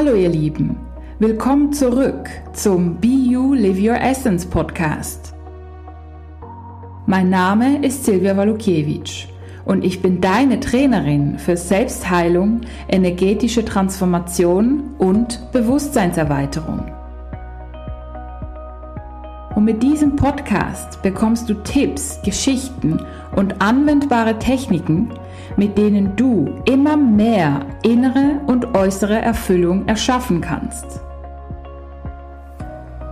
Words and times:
Hallo 0.00 0.14
ihr 0.14 0.28
Lieben, 0.28 0.76
willkommen 1.18 1.72
zurück 1.72 2.30
zum 2.52 3.00
Be 3.00 3.08
You 3.08 3.52
Live 3.54 3.80
Your 3.80 4.00
Essence 4.00 4.46
Podcast. 4.46 5.34
Mein 7.06 7.30
Name 7.30 7.84
ist 7.84 8.04
Silvia 8.04 8.36
Walukiewicz 8.36 9.26
und 9.64 9.84
ich 9.84 10.00
bin 10.00 10.20
deine 10.20 10.60
Trainerin 10.60 11.36
für 11.40 11.56
Selbstheilung, 11.56 12.60
energetische 12.86 13.64
Transformation 13.64 14.94
und 14.98 15.50
Bewusstseinserweiterung. 15.50 16.92
Und 19.56 19.64
mit 19.64 19.82
diesem 19.82 20.14
Podcast 20.14 21.02
bekommst 21.02 21.50
du 21.50 21.54
Tipps, 21.54 22.22
Geschichten 22.22 23.00
und 23.34 23.60
anwendbare 23.60 24.38
Techniken, 24.38 25.10
mit 25.56 25.78
denen 25.78 26.16
du 26.16 26.54
immer 26.64 26.96
mehr 26.96 27.60
innere 27.82 28.40
und 28.46 28.76
äußere 28.76 29.20
Erfüllung 29.20 29.86
erschaffen 29.86 30.40
kannst. 30.40 31.00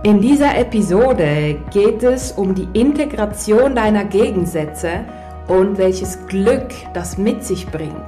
In 0.03 0.21
dieser 0.21 0.57
Episode 0.57 1.57
geht 1.71 2.03
es 2.03 2.31
um 2.31 2.55
die 2.55 2.67
Integration 2.73 3.75
deiner 3.75 4.05
Gegensätze 4.05 5.05
und 5.47 5.77
welches 5.77 6.25
Glück 6.27 6.69
das 6.93 7.17
mit 7.17 7.43
sich 7.43 7.67
bringt. 7.67 8.05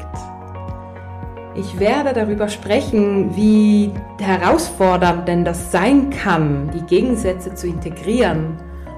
Ich 1.56 1.80
werde 1.80 2.14
darüber 2.14 2.48
sprechen, 2.48 3.36
wie 3.36 3.92
herausfordernd 4.20 5.28
denn 5.28 5.44
das 5.44 5.72
sein 5.72 6.10
kann, 6.10 6.70
die 6.74 6.86
Gegensätze 6.86 7.54
zu 7.56 7.68
integrieren 7.68 8.56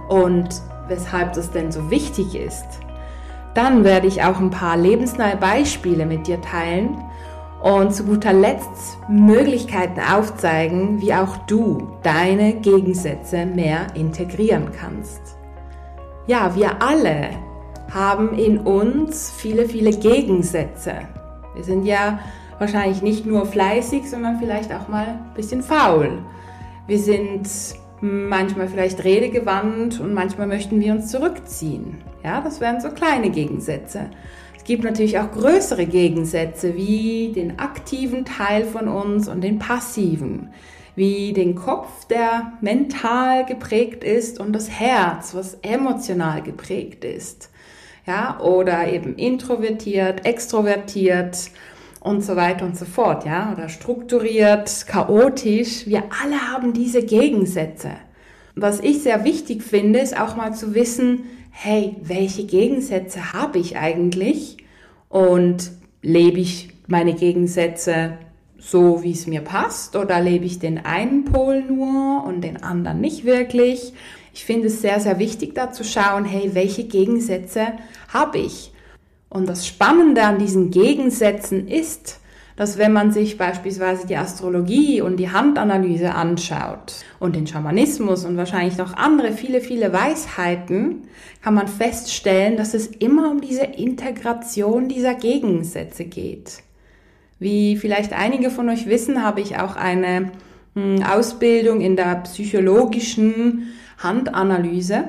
und 0.09 0.49
weshalb 0.87 1.33
das 1.33 1.49
denn 1.49 1.71
so 1.71 1.89
wichtig 1.89 2.35
ist. 2.35 2.80
Dann 3.53 3.83
werde 3.83 4.07
ich 4.07 4.23
auch 4.23 4.39
ein 4.39 4.49
paar 4.49 4.77
lebensnahe 4.77 5.35
Beispiele 5.37 6.05
mit 6.05 6.27
dir 6.27 6.39
teilen 6.41 6.97
und 7.61 7.93
zu 7.93 8.05
guter 8.05 8.33
Letzt 8.33 8.97
Möglichkeiten 9.07 9.99
aufzeigen, 9.99 11.01
wie 11.01 11.13
auch 11.13 11.37
du 11.47 11.89
deine 12.01 12.53
Gegensätze 12.53 13.45
mehr 13.45 13.87
integrieren 13.95 14.71
kannst. 14.71 15.21
Ja, 16.27 16.55
wir 16.55 16.81
alle 16.81 17.31
haben 17.93 18.37
in 18.37 18.59
uns 18.59 19.31
viele, 19.37 19.67
viele 19.67 19.91
Gegensätze. 19.91 20.93
Wir 21.53 21.63
sind 21.63 21.85
ja 21.85 22.19
wahrscheinlich 22.57 23.01
nicht 23.01 23.25
nur 23.25 23.45
fleißig, 23.45 24.09
sondern 24.09 24.39
vielleicht 24.39 24.73
auch 24.73 24.87
mal 24.87 25.07
ein 25.07 25.33
bisschen 25.35 25.61
faul. 25.61 26.19
Wir 26.87 26.99
sind 26.99 27.49
manchmal 27.99 28.67
vielleicht 28.67 29.03
redegewandt 29.03 29.99
und 29.99 30.13
manchmal 30.13 30.47
möchten 30.47 30.79
wir 30.79 30.93
uns 30.93 31.11
zurückziehen. 31.11 31.97
Ja, 32.23 32.41
das 32.41 32.59
wären 32.59 32.81
so 32.81 32.89
kleine 32.89 33.29
Gegensätze. 33.29 34.09
Es 34.57 34.63
gibt 34.63 34.83
natürlich 34.83 35.19
auch 35.19 35.31
größere 35.31 35.85
Gegensätze 35.85 36.75
wie 36.75 37.31
den 37.33 37.59
aktiven 37.59 38.25
Teil 38.25 38.63
von 38.65 38.87
uns 38.87 39.27
und 39.27 39.41
den 39.41 39.57
passiven, 39.57 40.49
wie 40.95 41.33
den 41.33 41.55
Kopf, 41.55 42.05
der 42.05 42.53
mental 42.61 43.45
geprägt 43.45 44.03
ist 44.03 44.39
und 44.39 44.53
das 44.53 44.69
Herz, 44.69 45.33
was 45.33 45.55
emotional 45.63 46.41
geprägt 46.43 47.03
ist. 47.03 47.49
Ja, 48.05 48.39
oder 48.39 48.91
eben 48.91 49.15
introvertiert, 49.15 50.25
extrovertiert, 50.25 51.51
und 52.01 52.21
so 52.21 52.35
weiter 52.35 52.65
und 52.65 52.77
so 52.77 52.85
fort, 52.85 53.25
ja, 53.25 53.53
oder 53.53 53.69
strukturiert, 53.69 54.85
chaotisch. 54.87 55.85
Wir 55.85 56.03
alle 56.21 56.51
haben 56.51 56.73
diese 56.73 57.05
Gegensätze. 57.05 57.91
Was 58.55 58.79
ich 58.79 59.03
sehr 59.03 59.23
wichtig 59.23 59.63
finde, 59.63 59.99
ist 59.99 60.19
auch 60.19 60.35
mal 60.35 60.53
zu 60.53 60.73
wissen, 60.75 61.23
hey, 61.51 61.95
welche 62.01 62.45
Gegensätze 62.45 63.33
habe 63.33 63.59
ich 63.59 63.77
eigentlich 63.77 64.57
und 65.09 65.71
lebe 66.01 66.39
ich 66.39 66.69
meine 66.87 67.13
Gegensätze 67.13 68.17
so, 68.57 69.03
wie 69.03 69.11
es 69.11 69.27
mir 69.27 69.41
passt 69.41 69.95
oder 69.95 70.21
lebe 70.21 70.45
ich 70.45 70.59
den 70.59 70.85
einen 70.85 71.25
Pol 71.25 71.61
nur 71.61 72.23
und 72.25 72.41
den 72.41 72.61
anderen 72.63 73.01
nicht 73.01 73.25
wirklich? 73.25 73.93
Ich 74.33 74.45
finde 74.45 74.67
es 74.67 74.81
sehr, 74.81 74.99
sehr 74.99 75.19
wichtig 75.19 75.55
da 75.55 75.71
zu 75.71 75.83
schauen, 75.83 76.25
hey, 76.25 76.51
welche 76.53 76.85
Gegensätze 76.85 77.73
habe 78.09 78.37
ich? 78.37 78.71
Und 79.29 79.47
das 79.47 79.67
Spannende 79.67 80.23
an 80.23 80.39
diesen 80.39 80.71
Gegensätzen 80.71 81.67
ist, 81.67 82.20
dass 82.55 82.77
wenn 82.77 82.93
man 82.93 83.11
sich 83.11 83.37
beispielsweise 83.37 84.07
die 84.07 84.17
Astrologie 84.17 85.01
und 85.01 85.17
die 85.17 85.31
Handanalyse 85.31 86.13
anschaut 86.13 87.03
und 87.19 87.35
den 87.35 87.47
Schamanismus 87.47 88.25
und 88.25 88.37
wahrscheinlich 88.37 88.77
noch 88.77 88.95
andere 88.95 89.31
viele, 89.31 89.61
viele 89.61 89.93
Weisheiten, 89.93 91.03
kann 91.41 91.53
man 91.53 91.67
feststellen, 91.67 92.57
dass 92.57 92.73
es 92.73 92.87
immer 92.87 93.31
um 93.31 93.41
diese 93.41 93.63
Integration 93.63 94.89
dieser 94.89 95.15
Gegensätze 95.15 96.05
geht. 96.05 96.63
Wie 97.39 97.77
vielleicht 97.77 98.13
einige 98.13 98.51
von 98.51 98.69
euch 98.69 98.85
wissen, 98.85 99.23
habe 99.23 99.41
ich 99.41 99.57
auch 99.57 99.75
eine 99.75 100.31
hm, 100.75 101.03
Ausbildung 101.03 101.81
in 101.81 101.95
der 101.95 102.15
psychologischen 102.17 103.73
Handanalyse. 103.97 105.05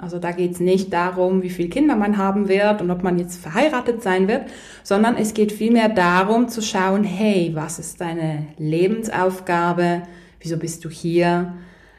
Also 0.00 0.18
da 0.18 0.30
geht 0.30 0.52
es 0.52 0.60
nicht 0.60 0.92
darum, 0.92 1.42
wie 1.42 1.50
viele 1.50 1.68
Kinder 1.68 1.96
man 1.96 2.18
haben 2.18 2.48
wird 2.48 2.80
und 2.80 2.90
ob 2.90 3.02
man 3.02 3.18
jetzt 3.18 3.40
verheiratet 3.40 4.02
sein 4.02 4.28
wird, 4.28 4.42
sondern 4.82 5.16
es 5.16 5.34
geht 5.34 5.50
vielmehr 5.50 5.88
darum 5.88 6.48
zu 6.48 6.62
schauen, 6.62 7.02
hey, 7.02 7.50
was 7.54 7.78
ist 7.78 8.00
deine 8.00 8.46
Lebensaufgabe? 8.58 10.02
Wieso 10.40 10.56
bist 10.56 10.84
du 10.84 10.90
hier? 10.90 11.54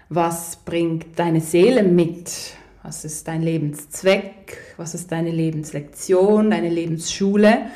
Was 0.08 0.58
bringt 0.64 1.20
deine 1.20 1.42
Seele 1.42 1.84
mit? 1.84 2.54
Was 2.84 3.04
ist 3.04 3.28
dein 3.28 3.42
Lebenszweck? 3.42 4.58
Was 4.78 4.96
ist 4.96 5.12
deine 5.12 5.32
Lebenslektion, 5.32 6.52
deine 6.52 6.70
Lebensschule? 6.70 7.68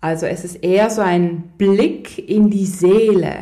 Also 0.00 0.26
es 0.26 0.44
ist 0.44 0.62
eher 0.62 0.90
so 0.90 1.02
ein 1.02 1.52
Blick 1.58 2.28
in 2.28 2.50
die 2.50 2.66
Seele. 2.66 3.34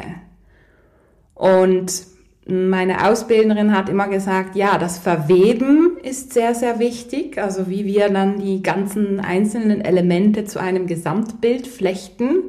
Und 1.35 2.07
meine 2.47 3.07
Ausbilderin 3.09 3.77
hat 3.77 3.89
immer 3.89 4.09
gesagt, 4.09 4.57
ja, 4.57 4.79
das 4.79 4.99
Verweben 4.99 5.94
ist 6.05 6.33
sehr, 6.33 6.55
sehr 6.55 6.79
wichtig, 6.79 7.39
also 7.39 7.69
wie 7.69 7.85
wir 7.85 8.09
dann 8.11 8.39
die 8.39 8.63
ganzen 8.63 9.21
einzelnen 9.21 9.81
Elemente 9.81 10.45
zu 10.45 10.61
einem 10.61 10.87
Gesamtbild 10.87 11.67
flechten. 11.67 12.43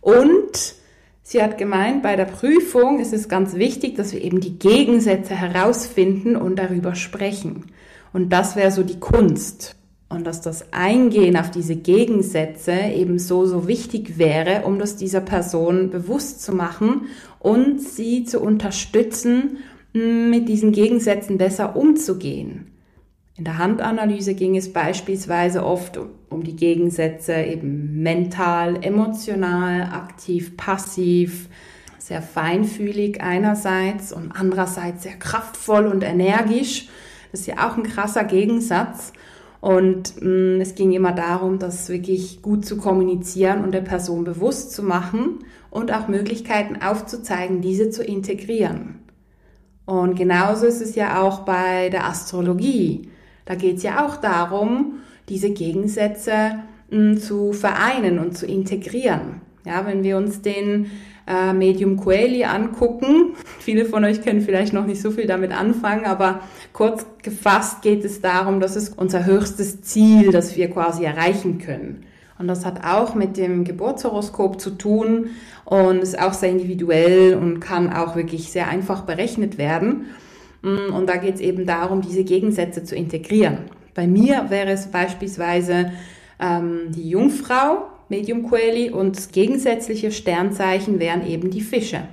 Und 0.00 0.74
sie 1.22 1.42
hat 1.42 1.58
gemeint, 1.58 2.02
bei 2.02 2.16
der 2.16 2.26
Prüfung 2.26 3.00
ist 3.00 3.12
es 3.12 3.28
ganz 3.28 3.54
wichtig, 3.54 3.96
dass 3.96 4.12
wir 4.12 4.22
eben 4.22 4.40
die 4.40 4.58
Gegensätze 4.58 5.34
herausfinden 5.34 6.36
und 6.36 6.58
darüber 6.58 6.94
sprechen. 6.94 7.66
Und 8.12 8.32
das 8.32 8.56
wäre 8.56 8.70
so 8.70 8.82
die 8.82 9.00
Kunst. 9.00 9.76
Und 10.08 10.26
dass 10.26 10.42
das 10.42 10.74
Eingehen 10.74 11.38
auf 11.38 11.50
diese 11.50 11.76
Gegensätze 11.76 12.72
eben 12.94 13.18
so, 13.18 13.46
so 13.46 13.66
wichtig 13.66 14.18
wäre, 14.18 14.66
um 14.66 14.78
das 14.78 14.96
dieser 14.96 15.22
Person 15.22 15.88
bewusst 15.88 16.42
zu 16.42 16.54
machen 16.54 17.06
und 17.38 17.80
sie 17.80 18.24
zu 18.24 18.40
unterstützen, 18.40 19.58
mit 19.94 20.48
diesen 20.48 20.72
Gegensätzen 20.72 21.38
besser 21.38 21.76
umzugehen. 21.76 22.71
In 23.36 23.44
der 23.44 23.56
Handanalyse 23.56 24.34
ging 24.34 24.56
es 24.56 24.72
beispielsweise 24.72 25.64
oft 25.64 25.98
um 26.28 26.44
die 26.44 26.56
Gegensätze 26.56 27.34
eben 27.34 28.02
mental, 28.02 28.84
emotional, 28.84 29.84
aktiv, 29.84 30.56
passiv, 30.56 31.48
sehr 31.98 32.20
feinfühlig 32.20 33.22
einerseits 33.22 34.12
und 34.12 34.32
andererseits 34.32 35.04
sehr 35.04 35.14
kraftvoll 35.14 35.86
und 35.86 36.04
energisch. 36.04 36.88
Das 37.30 37.40
ist 37.40 37.46
ja 37.46 37.66
auch 37.66 37.76
ein 37.76 37.84
krasser 37.84 38.24
Gegensatz. 38.24 39.14
Und 39.62 40.20
mh, 40.20 40.56
mm, 40.56 40.60
es 40.60 40.74
ging 40.74 40.92
immer 40.92 41.12
darum, 41.12 41.58
das 41.58 41.88
wirklich 41.88 42.42
gut 42.42 42.66
zu 42.66 42.76
kommunizieren 42.76 43.64
und 43.64 43.72
der 43.72 43.80
Person 43.80 44.24
bewusst 44.24 44.72
zu 44.72 44.82
machen 44.82 45.38
und 45.70 45.92
auch 45.92 46.08
Möglichkeiten 46.08 46.82
aufzuzeigen, 46.82 47.62
diese 47.62 47.88
zu 47.88 48.04
integrieren. 48.04 48.98
Und 49.86 50.16
genauso 50.16 50.66
ist 50.66 50.82
es 50.82 50.96
ja 50.96 51.22
auch 51.22 51.40
bei 51.40 51.88
der 51.88 52.06
Astrologie. 52.06 53.11
Da 53.44 53.54
geht 53.54 53.78
es 53.78 53.82
ja 53.82 54.06
auch 54.06 54.16
darum, 54.16 55.00
diese 55.28 55.50
Gegensätze 55.50 56.58
mh, 56.90 56.98
mm, 56.98 57.18
zu 57.18 57.52
vereinen 57.52 58.18
und 58.18 58.36
zu 58.36 58.46
integrieren. 58.46 59.40
Ja, 59.64 59.86
wenn 59.86 60.02
wir 60.02 60.16
uns 60.16 60.42
den 60.42 60.90
äh, 61.26 61.52
Medium 61.52 61.96
Coeli 61.96 62.44
angucken. 62.44 63.34
Viele 63.58 63.84
von 63.84 64.04
euch 64.04 64.22
können 64.22 64.40
vielleicht 64.40 64.72
noch 64.72 64.86
nicht 64.86 65.00
so 65.00 65.10
viel 65.10 65.26
damit 65.26 65.52
anfangen, 65.52 66.04
aber 66.04 66.40
kurz 66.72 67.06
gefasst 67.22 67.82
geht 67.82 68.04
es 68.04 68.20
darum, 68.20 68.60
das 68.60 68.76
ist 68.76 68.98
unser 68.98 69.24
höchstes 69.24 69.82
Ziel, 69.82 70.32
das 70.32 70.56
wir 70.56 70.70
quasi 70.70 71.04
erreichen 71.04 71.58
können. 71.58 72.04
Und 72.38 72.48
das 72.48 72.66
hat 72.66 72.84
auch 72.84 73.14
mit 73.14 73.36
dem 73.36 73.62
Geburtshoroskop 73.62 74.60
zu 74.60 74.70
tun 74.70 75.30
und 75.64 75.98
ist 75.98 76.18
auch 76.20 76.32
sehr 76.32 76.50
individuell 76.50 77.34
und 77.34 77.60
kann 77.60 77.92
auch 77.92 78.16
wirklich 78.16 78.50
sehr 78.50 78.66
einfach 78.66 79.02
berechnet 79.02 79.58
werden. 79.58 80.06
Mm, 80.62 80.94
und 80.94 81.06
da 81.08 81.16
geht 81.16 81.36
es 81.36 81.40
eben 81.40 81.66
darum, 81.66 82.00
diese 82.00 82.24
Gegensätze 82.24 82.84
zu 82.84 82.94
integrieren. 82.94 83.58
Bei 83.94 84.06
mir 84.06 84.46
wäre 84.48 84.70
es 84.70 84.86
beispielsweise 84.86 85.92
ähm, 86.40 86.90
die 86.90 87.08
Jungfrau, 87.08 87.88
Medium 88.08 88.42
Coeli 88.48 88.90
und 88.90 89.32
gegensätzliche 89.32 90.12
Sternzeichen 90.12 90.98
wären 90.98 91.26
eben 91.26 91.50
die 91.50 91.60
Fische. 91.60 92.08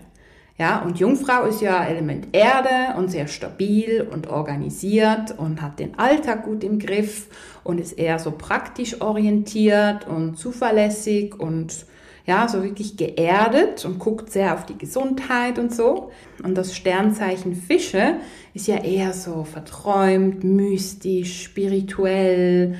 Ja, 0.58 0.82
und 0.82 1.00
Jungfrau 1.00 1.46
ist 1.46 1.62
ja 1.62 1.86
Element 1.86 2.28
Erde 2.34 2.98
und 2.98 3.10
sehr 3.10 3.28
stabil 3.28 4.06
und 4.12 4.28
organisiert 4.28 5.38
und 5.38 5.62
hat 5.62 5.80
den 5.80 5.98
Alltag 5.98 6.44
gut 6.44 6.66
im 6.66 6.80
Griff 6.80 7.28
und 7.64 7.80
ist 7.80 7.94
eher 7.94 8.20
so 8.20 8.32
praktisch 8.32 9.00
orientiert 9.00 10.06
und 10.06 10.38
zuverlässig 10.38 11.40
und 11.40 11.86
ja, 12.26 12.48
so 12.48 12.64
wirklich 12.64 12.98
geerdet 12.98 13.86
und 13.86 14.00
guckt 14.00 14.32
sehr 14.32 14.54
auf 14.54 14.66
die 14.66 14.78
Gesundheit 14.78 15.58
und 15.58 15.74
so. 15.74 16.12
Und 16.44 16.56
das 16.56 16.76
Sternzeichen 16.76 17.56
Fische 17.56 18.16
ist 18.54 18.68
ja 18.68 18.84
eher 18.84 19.14
so 19.14 19.44
verträumt, 19.44 20.44
mystisch, 20.44 21.44
spirituell, 21.44 22.76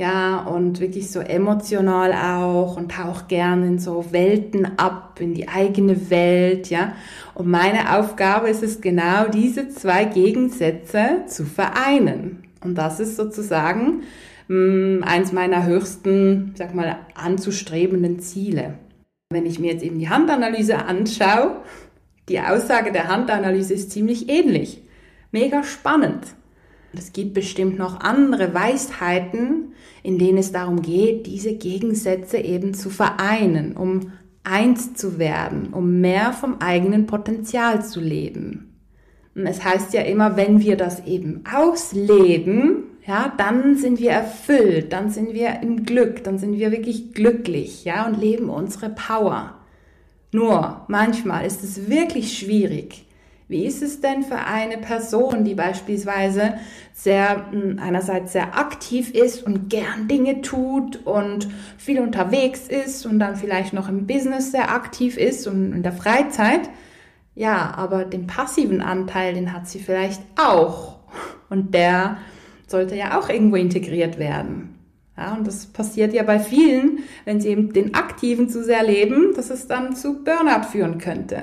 ja, 0.00 0.38
und 0.44 0.80
wirklich 0.80 1.10
so 1.10 1.20
emotional 1.20 2.14
auch 2.14 2.78
und 2.78 2.90
taucht 2.92 3.28
gern 3.28 3.62
in 3.64 3.78
so 3.78 4.06
Welten 4.12 4.78
ab, 4.78 5.18
in 5.20 5.34
die 5.34 5.46
eigene 5.46 6.08
Welt, 6.08 6.70
ja. 6.70 6.94
Und 7.34 7.48
meine 7.48 7.98
Aufgabe 7.98 8.48
ist 8.48 8.62
es 8.62 8.80
genau, 8.80 9.28
diese 9.28 9.68
zwei 9.68 10.06
Gegensätze 10.06 11.24
zu 11.26 11.44
vereinen. 11.44 12.44
Und 12.64 12.76
das 12.76 12.98
ist 12.98 13.16
sozusagen 13.16 14.04
hm, 14.50 15.04
eins 15.06 15.30
meiner 15.30 15.64
höchsten, 15.64 16.54
sag 16.56 16.74
mal, 16.74 16.98
anzustrebenden 17.14 18.18
Ziele. 18.18 18.74
Wenn 19.32 19.46
ich 19.46 19.60
mir 19.60 19.72
jetzt 19.72 19.84
eben 19.84 20.00
die 20.00 20.08
Handanalyse 20.08 20.76
anschaue, 20.76 21.62
die 22.28 22.40
Aussage 22.40 22.90
der 22.90 23.06
Handanalyse 23.06 23.74
ist 23.74 23.92
ziemlich 23.92 24.28
ähnlich. 24.28 24.82
Mega 25.30 25.62
spannend. 25.62 26.34
Es 26.92 27.12
gibt 27.12 27.34
bestimmt 27.34 27.78
noch 27.78 28.00
andere 28.00 28.52
Weisheiten, 28.52 29.72
in 30.02 30.18
denen 30.18 30.38
es 30.38 30.50
darum 30.50 30.82
geht, 30.82 31.28
diese 31.28 31.54
Gegensätze 31.54 32.38
eben 32.38 32.74
zu 32.74 32.90
vereinen, 32.90 33.76
um 33.76 34.10
eins 34.42 34.94
zu 34.94 35.20
werden, 35.20 35.68
um 35.70 36.00
mehr 36.00 36.32
vom 36.32 36.56
eigenen 36.58 37.06
Potenzial 37.06 37.84
zu 37.84 38.00
leben. 38.00 38.74
Und 39.36 39.46
es 39.46 39.62
heißt 39.62 39.94
ja 39.94 40.00
immer, 40.00 40.36
wenn 40.36 40.60
wir 40.60 40.76
das 40.76 41.06
eben 41.06 41.44
ausleben, 41.48 42.89
ja, 43.06 43.32
dann 43.36 43.76
sind 43.76 43.98
wir 43.98 44.10
erfüllt, 44.10 44.92
dann 44.92 45.10
sind 45.10 45.32
wir 45.34 45.60
im 45.62 45.84
Glück, 45.84 46.22
dann 46.24 46.38
sind 46.38 46.58
wir 46.58 46.70
wirklich 46.70 47.14
glücklich, 47.14 47.84
ja, 47.84 48.06
und 48.06 48.20
leben 48.20 48.50
unsere 48.50 48.90
Power. 48.90 49.54
Nur 50.32 50.84
manchmal 50.88 51.44
ist 51.46 51.64
es 51.64 51.88
wirklich 51.88 52.38
schwierig, 52.38 53.06
wie 53.50 53.66
ist 53.66 53.82
es 53.82 54.00
denn 54.00 54.22
für 54.22 54.38
eine 54.38 54.78
Person, 54.78 55.42
die 55.42 55.56
beispielsweise 55.56 56.54
sehr, 56.92 57.50
hm, 57.50 57.80
einerseits 57.82 58.32
sehr 58.32 58.56
aktiv 58.56 59.12
ist 59.12 59.44
und 59.44 59.68
gern 59.68 60.06
Dinge 60.06 60.40
tut 60.40 61.04
und 61.04 61.48
viel 61.76 61.98
unterwegs 61.98 62.68
ist 62.68 63.06
und 63.06 63.18
dann 63.18 63.34
vielleicht 63.34 63.72
noch 63.72 63.88
im 63.88 64.06
Business 64.06 64.52
sehr 64.52 64.70
aktiv 64.70 65.16
ist 65.16 65.48
und 65.48 65.72
in 65.72 65.82
der 65.82 65.92
Freizeit? 65.92 66.70
Ja, 67.34 67.74
aber 67.76 68.04
den 68.04 68.28
passiven 68.28 68.82
Anteil, 68.82 69.34
den 69.34 69.52
hat 69.52 69.66
sie 69.66 69.80
vielleicht 69.80 70.22
auch. 70.36 71.00
Und 71.48 71.74
der 71.74 72.18
sollte 72.70 72.94
ja 72.94 73.18
auch 73.18 73.28
irgendwo 73.28 73.56
integriert 73.56 74.18
werden. 74.18 74.76
Ja, 75.16 75.34
und 75.34 75.46
das 75.46 75.66
passiert 75.66 76.14
ja 76.14 76.22
bei 76.22 76.38
vielen, 76.38 77.00
wenn 77.24 77.40
sie 77.40 77.48
eben 77.48 77.72
den 77.72 77.94
Aktiven 77.94 78.48
zu 78.48 78.64
sehr 78.64 78.82
leben, 78.82 79.34
dass 79.34 79.50
es 79.50 79.66
dann 79.66 79.94
zu 79.94 80.24
Burnout 80.24 80.68
führen 80.70 80.98
könnte. 80.98 81.42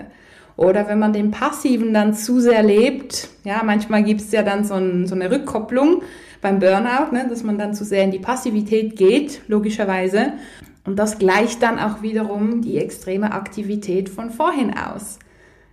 Oder 0.56 0.88
wenn 0.88 0.98
man 0.98 1.14
den 1.14 1.30
Passiven 1.30 1.94
dann 1.94 2.16
zu 2.16 2.40
sehr 2.40 2.64
lebt, 2.64 3.30
ja, 3.44 3.62
manchmal 3.64 4.04
gibt 4.04 4.22
es 4.22 4.32
ja 4.32 4.42
dann 4.42 4.66
so, 4.66 4.74
ein, 4.74 5.06
so, 5.06 5.14
eine 5.14 5.30
Rückkopplung 5.30 6.02
beim 6.42 6.58
Burnout, 6.58 7.12
ne, 7.12 7.28
dass 7.30 7.44
man 7.44 7.60
dann 7.60 7.76
zu 7.76 7.86
sehr 7.86 8.04
in 8.04 8.12
die 8.12 8.20
Passivität 8.20 8.96
geht, 8.96 9.42
logischerweise. 9.48 10.34
Und 10.84 10.98
das 10.98 11.20
gleicht 11.20 11.62
dann 11.62 11.78
auch 11.78 12.02
wiederum 12.02 12.62
die 12.62 12.78
extreme 12.78 13.34
Aktivität 13.34 14.10
von 14.10 14.32
vorhin 14.32 14.74
aus. 14.76 15.20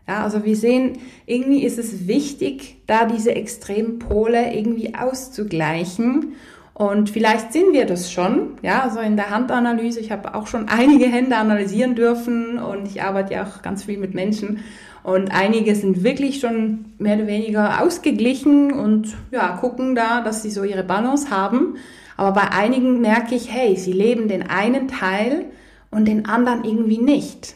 Ja, 0.07 0.23
also 0.23 0.45
wir 0.45 0.57
sehen, 0.57 0.99
irgendwie 1.27 1.65
ist 1.65 1.79
es 1.79 2.07
wichtig, 2.07 2.77
da 2.87 3.07
diese 3.07 3.35
extremen 3.35 3.99
Pole 3.99 4.55
irgendwie 4.55 4.95
auszugleichen 4.95 6.35
und 6.75 7.09
vielleicht 7.09 7.53
sind 7.53 7.73
wir 7.73 7.87
das 7.87 8.11
schon, 8.11 8.59
ja, 8.61 8.83
also 8.83 8.99
in 8.99 9.17
der 9.17 9.31
Handanalyse. 9.31 10.01
Ich 10.01 10.11
habe 10.11 10.35
auch 10.35 10.49
schon 10.49 10.69
einige 10.69 11.07
Hände 11.07 11.37
analysieren 11.37 11.95
dürfen 11.95 12.59
und 12.59 12.89
ich 12.89 13.03
arbeite 13.03 13.35
ja 13.35 13.45
auch 13.45 13.63
ganz 13.63 13.85
viel 13.85 13.99
mit 13.99 14.15
Menschen. 14.15 14.59
Und 15.05 15.31
einige 15.33 15.75
sind 15.77 16.03
wirklich 16.03 16.41
schon 16.41 16.87
mehr 16.99 17.17
oder 17.17 17.27
weniger 17.27 17.83
ausgeglichen 17.83 18.73
und 18.73 19.15
ja, 19.31 19.57
gucken 19.59 19.95
da, 19.95 20.23
dass 20.23 20.43
sie 20.43 20.51
so 20.51 20.65
ihre 20.65 20.83
Balance 20.83 21.31
haben. 21.31 21.77
Aber 22.17 22.33
bei 22.33 22.51
einigen 22.51 23.01
merke 23.01 23.35
ich, 23.35 23.53
hey, 23.53 23.77
sie 23.77 23.93
leben 23.93 24.29
den 24.29 24.49
einen 24.49 24.89
Teil 24.89 25.45
und 25.91 26.07
den 26.09 26.27
anderen 26.27 26.65
irgendwie 26.65 26.99
nicht. 26.99 27.55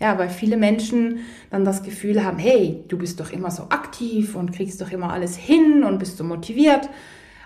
Ja, 0.00 0.18
weil 0.18 0.30
viele 0.30 0.56
Menschen 0.56 1.18
dann 1.50 1.64
das 1.64 1.82
Gefühl 1.82 2.24
haben, 2.24 2.38
hey, 2.38 2.82
du 2.88 2.96
bist 2.96 3.20
doch 3.20 3.32
immer 3.32 3.50
so 3.50 3.64
aktiv 3.64 4.34
und 4.34 4.52
kriegst 4.52 4.80
doch 4.80 4.90
immer 4.90 5.12
alles 5.12 5.36
hin 5.36 5.84
und 5.84 5.98
bist 5.98 6.16
so 6.16 6.24
motiviert. 6.24 6.88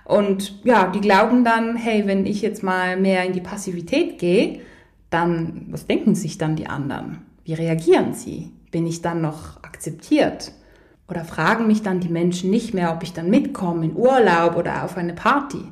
Und 0.05 0.65
ja, 0.65 0.87
die 0.87 1.01
glauben 1.01 1.45
dann, 1.45 1.77
hey, 1.77 2.07
wenn 2.07 2.27
ich 2.27 2.43
jetzt 2.43 2.63
mal 2.63 2.97
mehr 2.97 3.25
in 3.25 3.33
die 3.33 3.41
Passivität 3.41 4.19
gehe, 4.19 4.61
dann, 5.11 5.67
was 5.71 5.87
denken 5.87 6.15
sich 6.15 6.39
dann 6.39 6.55
die 6.55 6.69
anderen? 6.69 7.23
Wie 7.45 7.55
reagieren 7.55 8.15
sie? 8.15 8.53
Bin 8.71 8.87
ich 8.87 9.03
dann 9.03 9.21
noch 9.21 9.63
akzeptiert? 9.63 10.53
Oder 11.09 11.25
fragen 11.25 11.67
mich 11.67 11.83
dann 11.83 12.01
die 12.01 12.09
Menschen 12.09 12.51
nicht 12.51 12.73
mehr, 12.73 12.93
ob 12.93 13.03
ich 13.03 13.13
dann 13.13 13.31
mitkomme 13.31 13.85
in 13.87 13.97
Urlaub 13.97 14.57
oder 14.57 14.85
auf 14.85 14.97
eine 14.97 15.13
Party? 15.13 15.63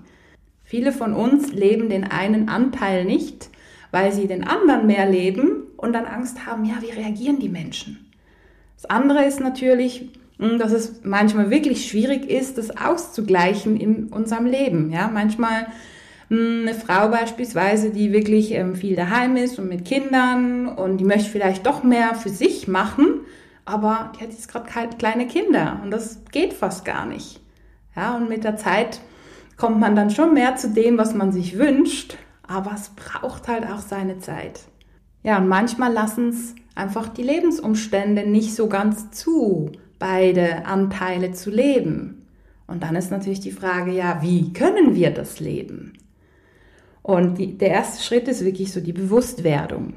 Viele 0.65 0.93
von 0.93 1.13
uns 1.13 1.53
leben 1.53 1.89
den 1.89 2.05
einen 2.05 2.49
Anteil 2.49 3.05
nicht, 3.05 3.51
weil 3.93 4.13
sie 4.13 4.27
den 4.27 4.47
anderen 4.47 4.87
mehr 4.87 5.09
leben 5.09 5.62
und 5.83 5.93
dann 5.93 6.07
Angst 6.07 6.47
haben, 6.47 6.65
ja, 6.65 6.77
wie 6.81 6.91
reagieren 6.91 7.39
die 7.39 7.49
Menschen? 7.49 8.11
Das 8.77 8.89
andere 8.89 9.25
ist 9.25 9.41
natürlich, 9.41 10.09
hm, 10.39 10.59
dass 10.59 10.73
es 10.73 11.03
manchmal 11.05 11.51
wirklich 11.51 11.89
schwierig 11.89 12.31
ist, 12.31 12.57
das 12.57 12.77
auszugleichen 12.77 13.77
in 13.77 14.07
unserem 14.07 14.47
Leben. 14.47 14.91
Ja, 14.91 15.11
manchmal 15.13 15.67
hm, 16.29 16.63
eine 16.63 16.75
Frau 16.75 17.09
beispielsweise, 17.09 17.91
die 17.91 18.13
wirklich 18.13 18.53
ähm, 18.53 18.77
viel 18.77 18.97
daheim 18.97 19.37
ist 19.37 19.59
und 19.59 19.69
mit 19.69 19.85
Kindern 19.85 20.69
und 20.69 20.99
die 20.99 21.05
möchte 21.05 21.31
vielleicht 21.31 21.67
doch 21.67 21.83
mehr 21.83 22.15
für 22.15 22.31
sich 22.31 22.69
machen, 22.69 23.21
aber 23.65 24.13
die 24.15 24.25
hat 24.25 24.31
jetzt 24.31 24.49
gerade 24.49 24.97
kleine 24.97 25.27
Kinder 25.27 25.81
und 25.83 25.91
das 25.91 26.21
geht 26.31 26.53
fast 26.53 26.85
gar 26.85 27.07
nicht. 27.07 27.41
Ja, 27.97 28.17
und 28.17 28.29
mit 28.29 28.45
der 28.45 28.57
Zeit 28.57 29.01
kommt 29.57 29.81
man 29.81 29.97
dann 29.97 30.11
schon 30.11 30.33
mehr 30.33 30.57
zu 30.57 30.71
dem, 30.71 30.97
was 30.97 31.13
man 31.13 31.33
sich 31.33 31.59
wünscht, 31.59 32.17
aber 32.47 32.73
es 32.75 32.91
braucht 32.91 33.49
halt 33.49 33.67
auch 33.67 33.81
seine 33.81 34.19
Zeit. 34.21 34.61
Ja, 35.23 35.39
und 35.39 35.49
manchmal 35.49 35.93
lassen 35.93 36.31
es 36.31 36.55
einfach 36.75 37.09
die 37.09 37.23
Lebensumstände 37.23 38.29
nicht 38.29 38.55
so 38.55 38.69
ganz 38.69 39.11
zu, 39.11 39.71
beide 39.99 40.67
Anteile 40.67 41.33
zu 41.33 41.51
leben. 41.51 42.27
Und 42.67 42.83
dann 42.83 42.97
ist 42.97 43.11
natürlich 43.11 43.41
die 43.41 43.53
Frage, 43.53 43.93
ja, 43.93 44.23
wie 44.23 44.53
können 44.53 44.95
wir 44.95 45.11
das 45.11 45.41
leben? 45.41 45.93
Und 47.03 47.39
die, 47.39 47.59
der 47.59 47.71
erste 47.71 48.03
Schritt 48.03 48.29
ist 48.29 48.45
wirklich 48.45 48.73
so 48.73 48.81
die 48.81 48.93
Bewusstwerdung. 48.93 49.95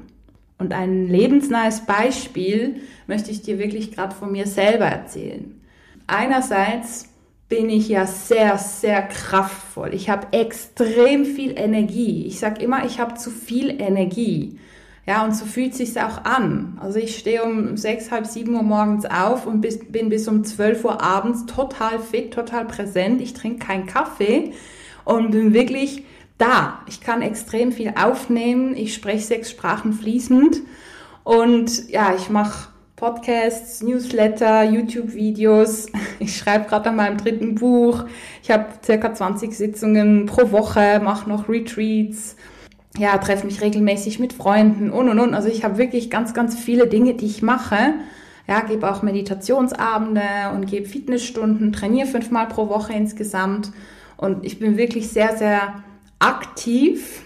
Und 0.58 0.72
ein 0.72 1.08
lebensnahes 1.08 1.86
Beispiel 1.86 2.80
möchte 3.06 3.30
ich 3.30 3.42
dir 3.42 3.58
wirklich 3.58 3.92
gerade 3.92 4.14
von 4.14 4.32
mir 4.32 4.46
selber 4.46 4.86
erzählen. 4.86 5.60
Einerseits 6.06 7.08
bin 7.48 7.68
ich 7.68 7.88
ja 7.88 8.06
sehr, 8.06 8.58
sehr 8.58 9.02
kraftvoll. 9.02 9.94
Ich 9.94 10.08
habe 10.10 10.28
extrem 10.32 11.24
viel 11.24 11.56
Energie. 11.56 12.26
Ich 12.26 12.40
sage 12.40 12.62
immer, 12.62 12.84
ich 12.84 12.98
habe 12.98 13.14
zu 13.14 13.30
viel 13.30 13.80
Energie. 13.80 14.58
Ja, 15.06 15.24
und 15.24 15.36
so 15.36 15.44
fühlt 15.44 15.72
sich 15.72 16.00
auch 16.00 16.24
an. 16.24 16.76
Also 16.80 16.98
ich 16.98 17.16
stehe 17.16 17.44
um 17.44 17.76
sechs, 17.76 18.10
halb 18.10 18.26
sieben 18.26 18.54
Uhr 18.54 18.64
morgens 18.64 19.06
auf 19.06 19.46
und 19.46 19.60
bis, 19.60 19.78
bin 19.78 20.08
bis 20.08 20.26
um 20.26 20.42
zwölf 20.42 20.84
Uhr 20.84 21.00
abends 21.00 21.46
total 21.46 22.00
fit, 22.00 22.34
total 22.34 22.64
präsent. 22.64 23.20
Ich 23.20 23.32
trinke 23.32 23.64
keinen 23.64 23.86
Kaffee 23.86 24.52
und 25.04 25.30
bin 25.30 25.54
wirklich 25.54 26.02
da. 26.38 26.80
Ich 26.88 27.00
kann 27.00 27.22
extrem 27.22 27.70
viel 27.70 27.94
aufnehmen. 27.96 28.74
Ich 28.76 28.94
spreche 28.94 29.24
sechs 29.24 29.48
Sprachen 29.48 29.92
fließend 29.92 30.62
und 31.22 31.88
ja, 31.88 32.12
ich 32.16 32.28
mache 32.28 32.68
Podcasts, 32.96 33.82
Newsletter, 33.82 34.64
YouTube-Videos. 34.64 35.86
Ich 36.18 36.38
schreibe 36.38 36.66
gerade 36.66 36.88
an 36.88 36.96
meinem 36.96 37.18
dritten 37.18 37.56
Buch. 37.56 38.06
Ich 38.42 38.50
habe 38.50 38.66
circa 38.82 39.12
20 39.12 39.52
Sitzungen 39.52 40.24
pro 40.24 40.50
Woche, 40.50 40.98
mache 41.04 41.28
noch 41.28 41.46
Retreats 41.46 42.36
ja, 42.98 43.16
treffe 43.18 43.46
mich 43.46 43.60
regelmäßig 43.60 44.18
mit 44.18 44.32
Freunden 44.32 44.90
und 44.90 45.08
und 45.08 45.18
und. 45.18 45.34
Also 45.34 45.48
ich 45.48 45.64
habe 45.64 45.78
wirklich 45.78 46.10
ganz, 46.10 46.34
ganz 46.34 46.58
viele 46.58 46.86
Dinge, 46.86 47.14
die 47.14 47.26
ich 47.26 47.42
mache. 47.42 47.94
Ja, 48.48 48.60
gebe 48.60 48.90
auch 48.90 49.02
Meditationsabende 49.02 50.22
und 50.54 50.66
gebe 50.66 50.86
Fitnessstunden, 50.86 51.72
trainiere 51.72 52.06
fünfmal 52.06 52.46
pro 52.46 52.68
Woche 52.68 52.92
insgesamt. 52.92 53.72
Und 54.16 54.44
ich 54.46 54.58
bin 54.58 54.76
wirklich 54.76 55.08
sehr, 55.08 55.36
sehr 55.36 55.82
aktiv 56.18 57.22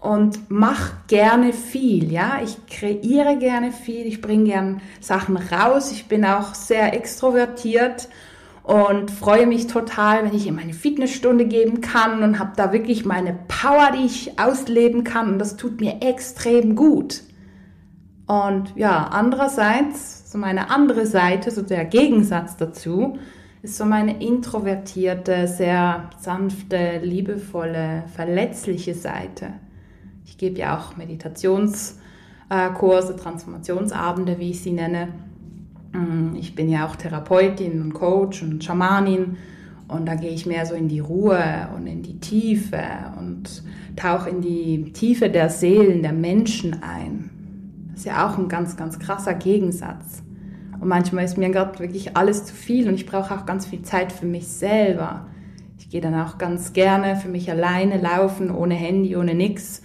und 0.00 0.50
mache 0.50 0.92
gerne 1.08 1.52
viel. 1.52 2.12
Ja, 2.12 2.40
ich 2.42 2.66
kreiere 2.66 3.36
gerne 3.38 3.70
viel, 3.70 4.06
ich 4.06 4.20
bringe 4.20 4.44
gerne 4.44 4.80
Sachen 5.00 5.36
raus. 5.36 5.92
Ich 5.92 6.06
bin 6.06 6.24
auch 6.24 6.54
sehr 6.54 6.94
extrovertiert 6.94 8.08
und 8.70 9.10
freue 9.10 9.48
mich 9.48 9.66
total, 9.66 10.24
wenn 10.24 10.32
ich 10.32 10.46
ihm 10.46 10.60
eine 10.60 10.72
Fitnessstunde 10.72 11.44
geben 11.44 11.80
kann 11.80 12.22
und 12.22 12.38
habe 12.38 12.52
da 12.54 12.72
wirklich 12.72 13.04
meine 13.04 13.36
Power, 13.48 13.90
die 13.98 14.06
ich 14.06 14.38
ausleben 14.38 15.02
kann 15.02 15.32
und 15.32 15.38
das 15.40 15.56
tut 15.56 15.80
mir 15.80 16.00
extrem 16.02 16.76
gut. 16.76 17.24
Und 18.28 18.72
ja, 18.76 19.08
andererseits, 19.10 20.30
so 20.30 20.38
meine 20.38 20.70
andere 20.70 21.04
Seite, 21.04 21.50
so 21.50 21.62
der 21.62 21.84
Gegensatz 21.84 22.56
dazu, 22.58 23.18
ist 23.60 23.76
so 23.76 23.84
meine 23.84 24.22
introvertierte, 24.22 25.48
sehr 25.48 26.08
sanfte, 26.20 27.00
liebevolle, 27.02 28.04
verletzliche 28.14 28.94
Seite. 28.94 29.48
Ich 30.24 30.38
gebe 30.38 30.60
ja 30.60 30.78
auch 30.78 30.96
Meditations- 30.96 31.96
äh, 32.50 32.68
Transformationsabende, 32.70 34.38
wie 34.38 34.50
ich 34.50 34.62
sie 34.62 34.72
nenne. 34.72 35.08
Mm, 35.92 36.36
ich 36.36 36.54
bin 36.54 36.68
ja 36.68 36.86
auch 36.86 36.96
Therapeutin 36.96 37.80
und 37.80 37.94
Coach 37.94 38.42
und 38.42 38.62
Schamanin 38.62 39.36
und 39.88 40.06
da 40.06 40.14
gehe 40.14 40.30
ich 40.30 40.46
mehr 40.46 40.66
so 40.66 40.74
in 40.74 40.88
die 40.88 41.00
Ruhe 41.00 41.68
und 41.74 41.86
in 41.86 42.02
die 42.02 42.20
Tiefe 42.20 42.82
und 43.18 43.62
tauche 43.96 44.30
in 44.30 44.40
die 44.40 44.92
Tiefe 44.92 45.28
der 45.30 45.50
Seelen 45.50 46.02
der 46.02 46.12
Menschen 46.12 46.82
ein. 46.82 47.30
Das 47.90 48.00
ist 48.00 48.06
ja 48.06 48.28
auch 48.28 48.38
ein 48.38 48.48
ganz, 48.48 48.76
ganz 48.76 48.98
krasser 48.98 49.34
Gegensatz. 49.34 50.22
Und 50.80 50.88
manchmal 50.88 51.24
ist 51.24 51.36
mir 51.36 51.50
gerade 51.50 51.78
wirklich 51.80 52.16
alles 52.16 52.46
zu 52.46 52.54
viel 52.54 52.88
und 52.88 52.94
ich 52.94 53.04
brauche 53.04 53.34
auch 53.34 53.44
ganz 53.44 53.66
viel 53.66 53.82
Zeit 53.82 54.12
für 54.12 54.26
mich 54.26 54.46
selber. 54.46 55.26
Ich 55.78 55.90
gehe 55.90 56.00
dann 56.00 56.14
auch 56.14 56.38
ganz 56.38 56.72
gerne 56.72 57.16
für 57.16 57.28
mich 57.28 57.50
alleine 57.50 58.00
laufen, 58.00 58.50
ohne 58.50 58.74
Handy, 58.74 59.16
ohne 59.16 59.34
nix. 59.34 59.82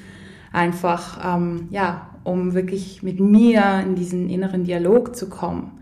Einfach, 0.54 1.36
ähm, 1.36 1.68
ja, 1.72 2.10
um 2.24 2.54
wirklich 2.54 3.04
mit 3.04 3.20
mir 3.20 3.82
in 3.86 3.96
diesen 3.96 4.30
inneren 4.30 4.64
Dialog 4.64 5.16
zu 5.16 5.30
kommen. 5.30 5.75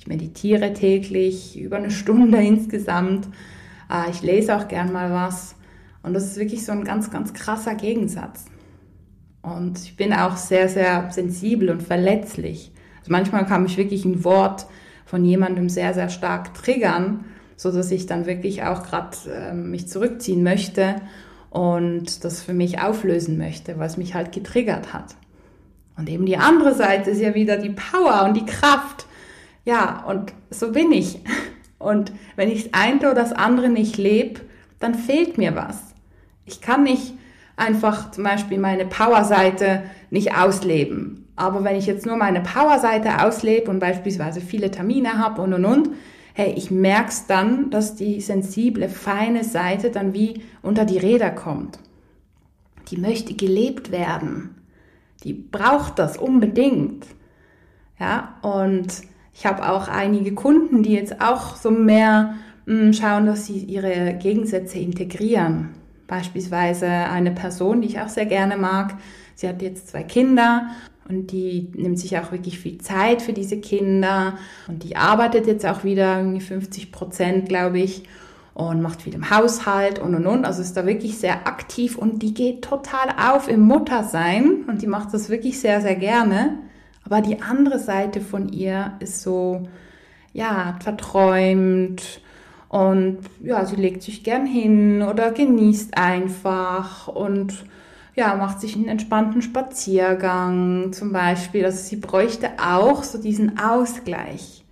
Ich 0.00 0.06
meditiere 0.06 0.72
täglich 0.72 1.60
über 1.60 1.76
eine 1.76 1.90
Stunde 1.90 2.38
insgesamt. 2.42 3.28
Äh, 3.90 4.10
ich 4.10 4.22
lese 4.22 4.56
auch 4.56 4.66
gern 4.66 4.92
mal 4.92 5.12
was. 5.12 5.54
Und 6.02 6.14
das 6.14 6.24
ist 6.24 6.36
wirklich 6.38 6.64
so 6.64 6.72
ein 6.72 6.84
ganz, 6.84 7.10
ganz 7.10 7.34
krasser 7.34 7.74
Gegensatz. 7.74 8.46
Und 9.42 9.78
ich 9.78 9.96
bin 9.96 10.12
auch 10.12 10.36
sehr, 10.36 10.68
sehr 10.68 11.10
sensibel 11.10 11.70
und 11.70 11.82
verletzlich. 11.82 12.72
Also 13.00 13.12
manchmal 13.12 13.46
kann 13.46 13.62
mich 13.62 13.76
wirklich 13.76 14.04
ein 14.04 14.24
Wort 14.24 14.66
von 15.04 15.24
jemandem 15.24 15.68
sehr, 15.68 15.92
sehr 15.94 16.08
stark 16.08 16.54
triggern, 16.54 17.24
so 17.56 17.70
dass 17.70 17.90
ich 17.90 18.06
dann 18.06 18.26
wirklich 18.26 18.62
auch 18.62 18.82
gerade 18.82 19.16
äh, 19.30 19.54
mich 19.54 19.88
zurückziehen 19.88 20.42
möchte 20.42 20.96
und 21.50 22.24
das 22.24 22.42
für 22.42 22.54
mich 22.54 22.80
auflösen 22.80 23.36
möchte, 23.36 23.78
weil 23.78 23.86
es 23.86 23.96
mich 23.96 24.14
halt 24.14 24.32
getriggert 24.32 24.94
hat. 24.94 25.16
Und 25.96 26.08
eben 26.08 26.24
die 26.24 26.38
andere 26.38 26.74
Seite 26.74 27.10
ist 27.10 27.20
ja 27.20 27.34
wieder 27.34 27.58
die 27.58 27.70
Power 27.70 28.24
und 28.24 28.34
die 28.34 28.46
Kraft. 28.46 29.06
Ja, 29.70 30.04
und 30.08 30.32
so 30.50 30.72
bin 30.72 30.90
ich. 30.90 31.20
Und 31.78 32.10
wenn 32.34 32.50
ich 32.50 32.64
das 32.64 32.74
eine 32.74 32.98
oder 32.98 33.14
das 33.14 33.32
andere 33.32 33.68
nicht 33.68 33.98
lebe, 33.98 34.40
dann 34.80 34.96
fehlt 34.96 35.38
mir 35.38 35.54
was. 35.54 35.94
Ich 36.44 36.60
kann 36.60 36.82
nicht 36.82 37.14
einfach 37.56 38.10
zum 38.10 38.24
Beispiel 38.24 38.58
meine 38.58 38.84
Power-Seite 38.84 39.84
nicht 40.10 40.36
ausleben. 40.36 41.28
Aber 41.36 41.62
wenn 41.62 41.76
ich 41.76 41.86
jetzt 41.86 42.04
nur 42.04 42.16
meine 42.16 42.40
Power-Seite 42.40 43.22
auslebe 43.22 43.70
und 43.70 43.78
beispielsweise 43.78 44.40
viele 44.40 44.72
Termine 44.72 45.18
habe 45.18 45.40
und 45.40 45.54
und 45.54 45.64
und, 45.64 45.90
hey, 46.34 46.52
ich 46.56 46.72
merke 46.72 47.10
es 47.10 47.28
dann, 47.28 47.70
dass 47.70 47.94
die 47.94 48.20
sensible, 48.20 48.88
feine 48.88 49.44
Seite 49.44 49.90
dann 49.90 50.14
wie 50.14 50.42
unter 50.62 50.84
die 50.84 50.98
Räder 50.98 51.30
kommt. 51.30 51.78
Die 52.88 52.96
möchte 52.96 53.34
gelebt 53.34 53.92
werden. 53.92 54.56
Die 55.22 55.32
braucht 55.32 56.00
das 56.00 56.16
unbedingt. 56.16 57.06
Ja, 58.00 58.34
und 58.42 59.08
ich 59.40 59.46
habe 59.46 59.66
auch 59.70 59.88
einige 59.88 60.34
Kunden, 60.34 60.82
die 60.82 60.92
jetzt 60.92 61.22
auch 61.22 61.56
so 61.56 61.70
mehr 61.70 62.34
mh, 62.66 62.80
hm, 62.80 62.92
schauen, 62.92 63.24
dass 63.24 63.46
sie 63.46 63.56
ihre 63.56 64.12
Gegensätze 64.12 64.78
integrieren. 64.78 65.70
Beispielsweise 66.06 66.86
eine 66.86 67.30
Person, 67.30 67.80
die 67.80 67.88
ich 67.88 68.00
auch 68.00 68.10
sehr 68.10 68.26
gerne 68.26 68.58
mag. 68.58 68.96
Sie 69.34 69.48
hat 69.48 69.62
jetzt 69.62 69.88
zwei 69.88 70.02
Kinder 70.02 70.66
und 71.08 71.32
die 71.32 71.70
nimmt 71.74 71.98
sich 71.98 72.18
auch 72.18 72.32
wirklich 72.32 72.58
viel 72.58 72.76
Zeit 72.82 73.22
für 73.22 73.32
diese 73.32 73.58
Kinder 73.58 74.34
und 74.68 74.82
die 74.82 74.96
arbeitet 74.96 75.46
jetzt 75.46 75.64
auch 75.64 75.84
wieder 75.84 76.18
irgendwie 76.18 76.42
50 76.42 76.92
Prozent, 76.92 77.48
glaube 77.48 77.78
ich, 77.78 78.02
und 78.52 78.82
macht 78.82 79.00
viel 79.00 79.14
im 79.14 79.30
Haushalt 79.30 80.00
und 80.00 80.14
und 80.14 80.26
und. 80.26 80.44
Also 80.44 80.60
ist 80.60 80.76
da 80.76 80.84
wirklich 80.84 81.16
sehr 81.16 81.46
aktiv 81.46 81.96
und 81.96 82.22
die 82.22 82.34
geht 82.34 82.60
total 82.60 83.08
auf 83.18 83.48
im 83.48 83.60
Muttersein 83.60 84.64
und 84.68 84.82
die 84.82 84.86
macht 84.86 85.14
das 85.14 85.30
wirklich 85.30 85.60
sehr, 85.60 85.80
sehr 85.80 85.96
gerne. 85.96 86.58
Aber 87.10 87.22
die 87.22 87.42
andere 87.42 87.80
Seite 87.80 88.20
von 88.20 88.48
ihr 88.50 88.92
ist 89.00 89.22
so, 89.22 89.68
ja, 90.32 90.78
verträumt 90.80 92.20
und 92.68 93.18
ja, 93.42 93.66
sie 93.66 93.74
legt 93.74 94.04
sich 94.04 94.22
gern 94.22 94.46
hin 94.46 95.02
oder 95.02 95.32
genießt 95.32 95.98
einfach 95.98 97.08
und 97.08 97.64
ja, 98.14 98.36
macht 98.36 98.60
sich 98.60 98.76
einen 98.76 98.86
entspannten 98.86 99.42
Spaziergang 99.42 100.92
zum 100.92 101.12
Beispiel. 101.12 101.64
Also 101.64 101.78
sie 101.78 101.96
bräuchte 101.96 102.50
auch 102.64 103.02
so 103.02 103.20
diesen 103.20 103.58
Ausgleich. 103.58 104.64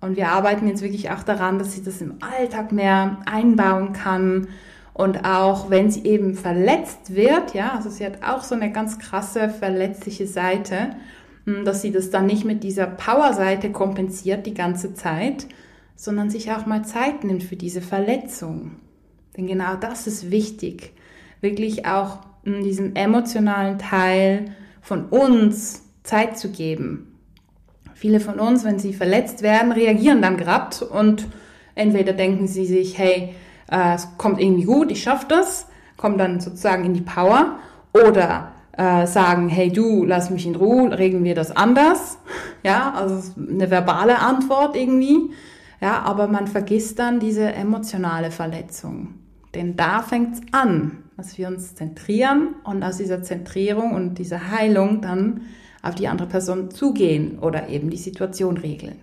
Und 0.00 0.16
wir 0.16 0.30
arbeiten 0.30 0.66
jetzt 0.66 0.82
wirklich 0.82 1.10
auch 1.12 1.22
daran, 1.22 1.60
dass 1.60 1.72
sie 1.72 1.84
das 1.84 2.00
im 2.00 2.14
Alltag 2.20 2.72
mehr 2.72 3.18
einbauen 3.26 3.92
kann. 3.92 4.48
Und 4.92 5.24
auch 5.24 5.70
wenn 5.70 5.90
sie 5.90 6.04
eben 6.04 6.34
verletzt 6.34 7.14
wird, 7.14 7.54
ja, 7.54 7.74
also 7.76 7.90
sie 7.90 8.04
hat 8.04 8.24
auch 8.24 8.42
so 8.42 8.56
eine 8.56 8.72
ganz 8.72 8.98
krasse 8.98 9.50
verletzliche 9.50 10.26
Seite, 10.26 10.96
dass 11.46 11.82
sie 11.82 11.92
das 11.92 12.10
dann 12.10 12.26
nicht 12.26 12.44
mit 12.44 12.64
dieser 12.64 12.86
Power-Seite 12.86 13.70
kompensiert 13.70 14.46
die 14.46 14.54
ganze 14.54 14.94
Zeit, 14.94 15.46
sondern 15.94 16.28
sich 16.28 16.50
auch 16.52 16.66
mal 16.66 16.84
Zeit 16.84 17.24
nimmt 17.24 17.44
für 17.44 17.56
diese 17.56 17.80
Verletzung. 17.80 18.72
Denn 19.36 19.46
genau 19.46 19.76
das 19.76 20.06
ist 20.06 20.30
wichtig, 20.30 20.92
wirklich 21.40 21.86
auch 21.86 22.18
diesem 22.44 22.94
emotionalen 22.94 23.78
Teil 23.78 24.56
von 24.80 25.06
uns 25.06 25.82
Zeit 26.02 26.38
zu 26.38 26.50
geben. 26.50 27.12
Viele 27.94 28.20
von 28.20 28.38
uns, 28.38 28.64
wenn 28.64 28.78
sie 28.78 28.92
verletzt 28.92 29.42
werden, 29.42 29.72
reagieren 29.72 30.22
dann 30.22 30.36
gerade 30.36 30.84
und 30.84 31.26
entweder 31.74 32.12
denken 32.12 32.46
sie 32.46 32.66
sich, 32.66 32.98
hey, 32.98 33.34
äh, 33.70 33.94
es 33.94 34.08
kommt 34.18 34.40
irgendwie 34.40 34.64
gut, 34.64 34.90
ich 34.90 35.02
schaffe 35.02 35.26
das, 35.28 35.66
kommen 35.96 36.18
dann 36.18 36.40
sozusagen 36.40 36.84
in 36.84 36.94
die 36.94 37.00
Power 37.00 37.58
oder 37.92 38.52
äh, 38.76 39.06
sagen, 39.06 39.48
hey 39.48 39.70
du, 39.70 40.04
lass 40.04 40.30
mich 40.30 40.46
in 40.46 40.54
Ruhe, 40.54 40.96
regeln 40.98 41.24
wir 41.24 41.34
das 41.34 41.54
anders. 41.54 42.18
Ja, 42.62 42.92
also 42.92 43.32
eine 43.38 43.70
verbale 43.70 44.18
Antwort 44.18 44.76
irgendwie. 44.76 45.30
Ja, 45.80 46.02
aber 46.02 46.26
man 46.26 46.46
vergisst 46.46 46.98
dann 46.98 47.20
diese 47.20 47.52
emotionale 47.52 48.30
Verletzung. 48.30 49.14
Denn 49.54 49.76
da 49.76 50.02
fängt's 50.02 50.40
an, 50.52 51.04
dass 51.16 51.38
wir 51.38 51.48
uns 51.48 51.74
zentrieren 51.74 52.54
und 52.64 52.82
aus 52.82 52.98
dieser 52.98 53.22
Zentrierung 53.22 53.92
und 53.92 54.18
dieser 54.18 54.50
Heilung 54.50 55.00
dann 55.00 55.42
auf 55.82 55.94
die 55.94 56.08
andere 56.08 56.28
Person 56.28 56.70
zugehen 56.70 57.38
oder 57.38 57.68
eben 57.68 57.90
die 57.90 57.96
Situation 57.96 58.56
regeln. 58.56 58.96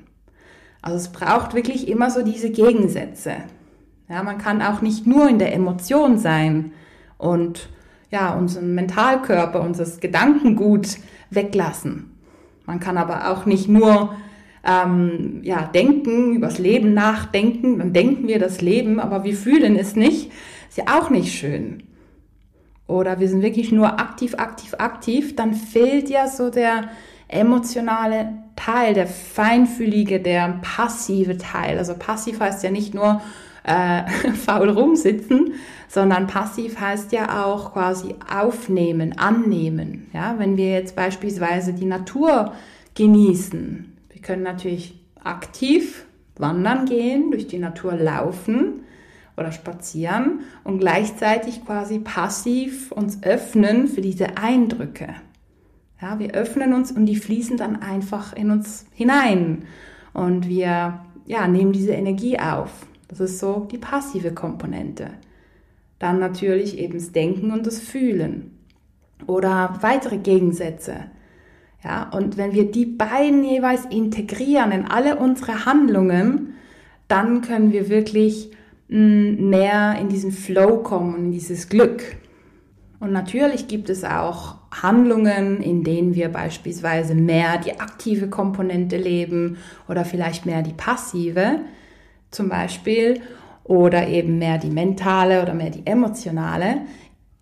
Also 0.81 0.97
es 0.97 1.09
braucht 1.09 1.53
wirklich 1.53 1.87
immer 1.87 2.09
so 2.09 2.23
diese 2.23 2.49
Gegensätze. 2.49 3.35
Ja, 4.09 4.21
man 4.21 4.37
kann 4.37 4.61
auch 4.61 4.81
nicht 4.81 5.07
nur 5.07 5.29
in 5.29 5.39
der 5.39 5.53
Emotion 5.53 6.17
sein 6.17 6.73
und 7.17 7.69
ja, 8.13 8.35
unseren 8.35 8.75
Mentalkörper, 8.75 9.61
unser 9.61 9.85
Gedankengut 9.99 10.97
weglassen. 11.31 12.11
Man 12.67 12.79
kann 12.79 12.99
aber 12.99 13.31
auch 13.31 13.47
nicht 13.47 13.67
nur 13.67 14.15
ähm, 14.63 15.39
ja, 15.41 15.63
denken, 15.63 16.35
übers 16.35 16.59
Leben 16.59 16.93
nachdenken, 16.93 17.79
dann 17.79 17.91
denken 17.91 18.27
wir 18.27 18.37
das 18.37 18.61
Leben, 18.61 18.99
aber 18.99 19.23
wir 19.23 19.35
fühlen 19.35 19.75
es 19.75 19.95
nicht. 19.95 20.31
Ist 20.69 20.77
ja 20.77 20.99
auch 20.99 21.09
nicht 21.09 21.33
schön. 21.33 21.83
Oder 22.85 23.19
wir 23.19 23.27
sind 23.27 23.41
wirklich 23.41 23.71
nur 23.71 23.99
aktiv, 23.99 24.35
aktiv, 24.35 24.75
aktiv, 24.77 25.35
dann 25.35 25.55
fehlt 25.55 26.07
ja 26.07 26.27
so 26.27 26.51
der 26.51 26.89
emotionale 27.27 28.31
Teil, 28.55 28.93
der 28.93 29.07
feinfühlige, 29.07 30.19
der 30.19 30.59
passive 30.61 31.39
Teil. 31.39 31.79
Also 31.79 31.95
passiv 31.97 32.39
heißt 32.39 32.63
ja 32.63 32.69
nicht 32.69 32.93
nur 32.93 33.21
äh, 33.63 34.03
faul 34.33 34.69
rumsitzen, 34.69 35.53
sondern 35.87 36.27
passiv 36.27 36.79
heißt 36.79 37.11
ja 37.11 37.45
auch 37.45 37.73
quasi 37.73 38.15
aufnehmen, 38.31 39.17
annehmen. 39.17 40.07
Ja, 40.13 40.35
wenn 40.37 40.57
wir 40.57 40.71
jetzt 40.71 40.95
beispielsweise 40.95 41.73
die 41.73 41.85
Natur 41.85 42.53
genießen, 42.95 43.93
können 44.23 44.43
natürlich 44.43 44.99
aktiv 45.23 46.05
wandern 46.35 46.85
gehen, 46.85 47.29
durch 47.29 47.47
die 47.47 47.59
Natur 47.59 47.93
laufen 47.93 48.83
oder 49.37 49.51
spazieren 49.51 50.41
und 50.63 50.79
gleichzeitig 50.79 51.63
quasi 51.63 51.99
passiv 51.99 52.91
uns 52.91 53.21
öffnen 53.21 53.87
für 53.87 54.01
diese 54.01 54.37
Eindrücke. 54.37 55.09
Ja, 56.01 56.19
wir 56.19 56.31
öffnen 56.31 56.73
uns 56.73 56.91
und 56.91 57.05
die 57.05 57.15
fließen 57.15 57.57
dann 57.57 57.81
einfach 57.81 58.33
in 58.33 58.51
uns 58.51 58.85
hinein 58.93 59.65
und 60.13 60.47
wir 60.47 60.99
ja, 61.25 61.47
nehmen 61.47 61.71
diese 61.71 61.93
Energie 61.93 62.39
auf. 62.39 62.69
Das 63.13 63.19
ist 63.19 63.39
so 63.39 63.67
die 63.71 63.77
passive 63.77 64.33
Komponente. 64.33 65.11
Dann 65.99 66.19
natürlich 66.19 66.79
eben 66.79 66.95
das 66.95 67.11
Denken 67.11 67.51
und 67.51 67.67
das 67.67 67.79
Fühlen 67.79 68.57
oder 69.27 69.77
weitere 69.81 70.17
Gegensätze. 70.17 70.95
Ja, 71.83 72.09
und 72.09 72.37
wenn 72.37 72.53
wir 72.53 72.71
die 72.71 72.87
beiden 72.87 73.43
jeweils 73.43 73.85
integrieren 73.85 74.71
in 74.71 74.85
alle 74.85 75.17
unsere 75.17 75.65
Handlungen, 75.65 76.55
dann 77.07 77.41
können 77.41 77.71
wir 77.71 77.87
wirklich 77.89 78.49
mm, 78.87 79.49
mehr 79.49 79.95
in 79.99 80.09
diesen 80.09 80.31
Flow 80.31 80.77
kommen 80.77 81.13
und 81.13 81.25
in 81.25 81.31
dieses 81.31 81.69
Glück. 81.69 82.15
Und 82.99 83.11
natürlich 83.11 83.67
gibt 83.67 83.89
es 83.89 84.03
auch 84.03 84.55
Handlungen, 84.71 85.61
in 85.61 85.83
denen 85.83 86.15
wir 86.15 86.29
beispielsweise 86.29 87.13
mehr 87.13 87.59
die 87.59 87.79
aktive 87.79 88.29
Komponente 88.29 88.97
leben 88.97 89.57
oder 89.87 90.03
vielleicht 90.03 90.47
mehr 90.47 90.63
die 90.63 90.73
passive 90.73 91.59
zum 92.33 92.49
Beispiel 92.49 93.21
oder 93.63 94.07
eben 94.07 94.37
mehr 94.37 94.57
die 94.57 94.69
mentale 94.69 95.41
oder 95.41 95.53
mehr 95.53 95.69
die 95.69 95.85
emotionale. 95.85 96.81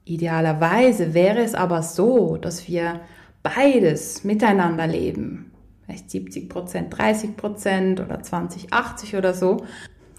Idealerweise 0.06 1.14
wäre 1.14 1.40
es 1.40 1.56
aber 1.56 1.84
so, 1.84 2.38
dass 2.38 2.68
wir 2.68 3.02
beides 3.44 4.24
miteinander 4.24 4.88
leben, 4.88 5.52
vielleicht 5.86 6.12
70 6.12 6.50
Prozent, 6.50 6.98
30 6.98 7.38
Prozent 7.38 8.00
oder 8.00 8.22
20, 8.22 8.72
80 8.74 9.16
oder 9.16 9.34
so, 9.34 9.58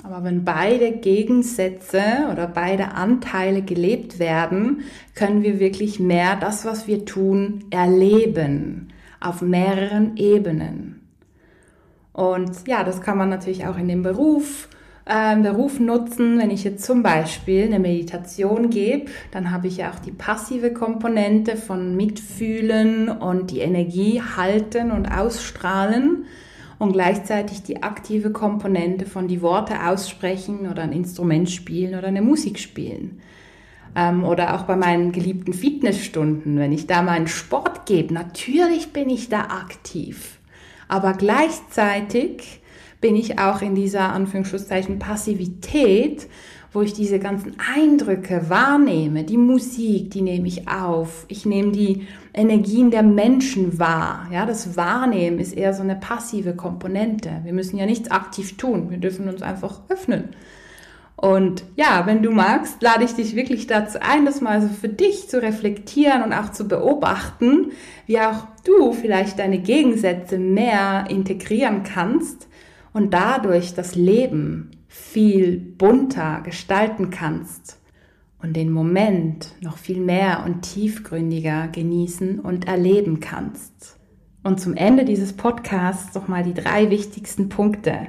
aber 0.05 0.25
wenn 0.25 0.45
beide 0.45 0.93
Gegensätze 0.93 2.03
oder 2.33 2.49
beide 2.49 2.93
Anteile 2.93 3.63
gelebt 3.63 4.19
werden, 4.19 4.83
können 5.15 5.43
wir 5.43 5.61
wirklich 5.61 6.01
mehr 6.01 6.37
das, 6.37 6.65
was 6.65 6.89
wir 6.89 7.05
tun, 7.05 7.65
erleben 7.71 8.89
auf 9.21 9.43
mehreren 9.43 10.17
Ebenen. 10.17 10.92
Und 12.13 12.67
ja, 12.67 12.85
das 12.85 13.01
kann 13.01 13.19
man 13.19 13.31
natürlich 13.31 13.67
auch 13.67 13.79
in 13.79 13.89
dem 13.89 14.03
Beruf, 14.03 14.69
äh, 15.07 15.37
Beruf 15.37 15.81
nutzen. 15.81 16.39
Wenn 16.39 16.51
ich 16.51 16.65
jetzt 16.65 16.85
zum 16.85 17.03
Beispiel 17.03 17.65
eine 17.65 17.79
Meditation 17.79 18.71
gebe, 18.71 19.11
dann 19.31 19.51
habe 19.51 19.69
ich 19.69 19.79
ja 19.79 19.91
auch 19.91 19.99
die 19.99 20.13
passive 20.13 20.73
Komponente 20.73 21.57
von 21.57 21.97
Mitfühlen 21.97 23.09
und 23.09 23.51
die 23.51 23.61
Energie 23.61 24.21
halten 24.21 24.91
und 24.91 25.07
ausstrahlen 25.07 26.27
und 26.79 26.93
gleichzeitig 26.93 27.63
die 27.63 27.83
aktive 27.83 28.31
Komponente 28.31 29.07
von 29.07 29.29
die 29.29 29.41
Worte 29.41 29.87
aussprechen 29.87 30.69
oder 30.69 30.83
ein 30.83 30.93
Instrument 30.93 31.49
spielen 31.49 31.97
oder 31.97 32.09
eine 32.09 32.23
Musik 32.23 32.59
spielen. 32.59 33.21
Ähm, 33.95 34.25
oder 34.25 34.55
auch 34.55 34.63
bei 34.63 34.77
meinen 34.77 35.13
geliebten 35.13 35.53
Fitnessstunden, 35.53 36.59
wenn 36.59 36.73
ich 36.73 36.87
da 36.87 37.03
meinen 37.03 37.29
Sport 37.29 37.87
gebe, 37.87 38.13
natürlich 38.13 38.93
bin 38.93 39.11
ich 39.11 39.29
da 39.29 39.43
aktiv. 39.43 40.39
Aber 40.93 41.15
gleichzeitig 41.15 42.61
bin 43.01 43.17
ich 43.17 43.39
auch 43.39 43.63
in 43.63 43.75
dieser 43.75 44.13
Anführungszeichen 44.13 44.99
Passivität, 44.99 46.29
wo 46.71 46.83
ich 46.83 46.93
diese 46.93 47.19
ganzen 47.19 47.57
Eindrücke 47.75 48.51
wahrnehme. 48.51 49.25
Die 49.25 49.39
Musik, 49.39 50.11
die 50.11 50.21
nehme 50.21 50.47
ich 50.47 50.69
auf. 50.69 51.25
Ich 51.29 51.47
nehme 51.47 51.73
die 51.73 52.07
Energien 52.35 52.91
der 52.91 53.03
Menschen 53.03 53.79
wahr. 53.79 54.29
Ja, 54.31 54.45
das 54.45 54.77
Wahrnehmen 54.77 55.39
ist 55.39 55.55
eher 55.55 55.73
so 55.73 55.83
eine 55.83 55.97
passive 55.97 56.55
Komponente. 56.55 57.41
Wir 57.43 57.55
müssen 57.55 57.79
ja 57.79 57.87
nichts 57.87 58.11
aktiv 58.11 58.59
tun. 58.59 58.91
Wir 58.91 58.99
dürfen 58.99 59.31
uns 59.31 59.41
einfach 59.41 59.81
öffnen. 59.89 60.37
Und 61.23 61.63
ja, 61.77 62.03
wenn 62.07 62.21
du 62.25 62.33
magst, 62.33 62.83
lade 62.83 63.05
ich 63.05 63.15
dich 63.15 63.37
wirklich 63.37 63.69
dazu 63.69 63.99
ein, 64.01 64.25
das 64.25 64.41
mal 64.41 64.61
so 64.61 64.67
für 64.67 64.89
dich 64.89 65.29
zu 65.29 65.41
reflektieren 65.41 66.25
und 66.25 66.33
auch 66.33 66.51
zu 66.51 66.67
beobachten, 66.67 67.71
wie 68.07 68.19
auch 68.19 68.49
du 68.65 68.93
vielleicht 68.93 69.39
deine 69.39 69.61
Gegensätze 69.61 70.37
mehr 70.37 71.05
integrieren 71.11 71.85
kannst 71.85 72.49
und 72.93 73.15
dadurch 73.15 73.73
das 73.73 73.95
Leben 73.95 74.73
viel 74.89 75.59
bunter 75.61 76.41
gestalten 76.43 77.11
kannst 77.11 77.79
und 78.43 78.57
den 78.57 78.73
Moment 78.73 79.55
noch 79.61 79.79
viel 79.79 80.01
mehr 80.01 80.43
und 80.45 80.63
tiefgründiger 80.63 81.69
genießen 81.69 82.41
und 82.41 82.67
erleben 82.67 83.21
kannst. 83.21 83.97
Und 84.43 84.61
zum 84.61 84.75
Ende 84.75 85.05
dieses 85.05 85.35
Podcasts 85.35 86.17
noch 86.17 86.27
mal 86.27 86.43
die 86.43 86.53
drei 86.53 86.91
wichtigsten 86.91 87.49
Punkte, 87.49 88.09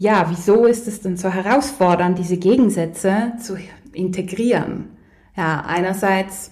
ja, 0.00 0.30
wieso 0.30 0.64
ist 0.64 0.88
es 0.88 1.02
denn 1.02 1.18
so 1.18 1.28
herausfordernd, 1.28 2.18
diese 2.18 2.38
Gegensätze 2.38 3.34
zu 3.38 3.58
integrieren? 3.92 4.88
Ja, 5.36 5.62
einerseits 5.66 6.48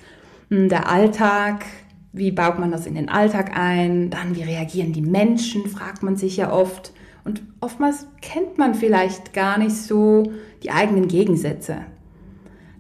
hm, 0.50 0.68
der 0.68 0.90
Alltag, 0.90 1.64
wie 2.12 2.30
baut 2.30 2.58
man 2.58 2.70
das 2.70 2.84
in 2.84 2.94
den 2.94 3.08
Alltag 3.08 3.58
ein? 3.58 4.10
Dann, 4.10 4.36
wie 4.36 4.42
reagieren 4.42 4.92
die 4.92 5.00
Menschen, 5.00 5.66
fragt 5.66 6.02
man 6.02 6.16
sich 6.16 6.36
ja 6.36 6.52
oft. 6.52 6.92
Und 7.24 7.42
oftmals 7.62 8.06
kennt 8.20 8.58
man 8.58 8.74
vielleicht 8.74 9.32
gar 9.32 9.56
nicht 9.56 9.76
so 9.76 10.30
die 10.62 10.70
eigenen 10.70 11.08
Gegensätze. 11.08 11.78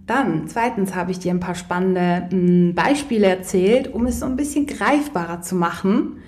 Dann, 0.06 0.48
zweitens 0.48 0.94
habe 0.94 1.12
ich 1.12 1.18
dir 1.18 1.32
ein 1.32 1.40
paar 1.40 1.54
spannende 1.54 2.28
hm, 2.30 2.74
Beispiele 2.74 3.26
erzählt, 3.26 3.94
um 3.94 4.04
es 4.04 4.20
so 4.20 4.26
ein 4.26 4.36
bisschen 4.36 4.66
greifbarer 4.66 5.40
zu 5.40 5.54
machen. 5.54 6.18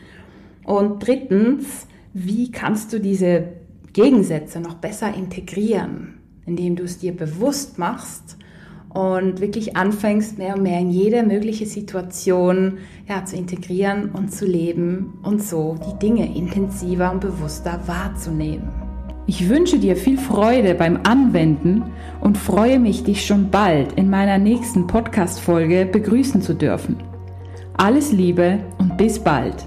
Und 0.65 1.07
drittens, 1.07 1.87
wie 2.15 2.51
kannst 2.51 2.95
du 2.95 3.01
diese 3.01 3.60
Gegensätze 3.93 4.61
noch 4.61 4.75
besser 4.75 5.15
integrieren, 5.15 6.21
indem 6.47 6.77
du 6.77 6.85
es 6.85 6.99
dir 6.99 7.17
bewusst 7.17 7.79
machst 7.79 8.37
und 8.93 9.41
wirklich 9.41 9.77
anfängst, 9.77 10.39
mehr 10.39 10.57
und 10.57 10.63
mehr 10.63 10.81
in 10.81 10.91
jede 10.91 11.23
mögliche 11.23 11.67
Situation 11.67 12.79
ja, 13.09 13.25
zu 13.25 13.37
integrieren 13.37 14.11
und 14.11 14.33
zu 14.33 14.47
leben 14.47 15.19
und 15.23 15.43
so 15.43 15.77
die 15.89 15.99
Dinge 15.99 16.35
intensiver 16.37 17.13
und 17.13 17.21
bewusster 17.21 17.81
wahrzunehmen. 17.87 18.69
Ich 19.27 19.49
wünsche 19.49 19.79
dir 19.79 19.95
viel 19.95 20.19
Freude 20.19 20.75
beim 20.75 20.99
Anwenden 21.05 21.85
und 22.21 22.37
freue 22.37 22.81
mich, 22.81 23.05
dich 23.05 23.25
schon 23.25 23.51
bald 23.51 23.93
in 23.93 24.11
meiner 24.11 24.39
nächsten 24.39 24.89
Podcast-Folge 24.89 25.87
begrüßen 25.87 26.43
zu 26.43 26.55
dürfen. 26.55 26.97
Alles 27.75 28.11
Liebe 28.11 28.59
und 28.79 28.97
bis 28.97 29.21
bald! 29.21 29.67